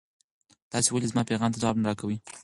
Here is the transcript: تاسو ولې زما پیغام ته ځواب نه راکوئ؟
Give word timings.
تاسو 0.71 0.89
ولې 0.91 1.07
زما 1.11 1.21
پیغام 1.29 1.51
ته 1.51 1.59
ځواب 1.61 1.75
نه 1.79 1.85
راکوئ؟ 1.89 2.17